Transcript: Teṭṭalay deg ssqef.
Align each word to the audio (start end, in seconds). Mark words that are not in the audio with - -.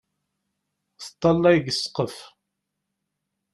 Teṭṭalay 1.03 1.57
deg 1.63 1.71
ssqef. 1.73 2.17